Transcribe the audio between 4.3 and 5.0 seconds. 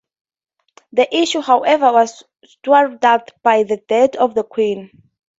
the Queen.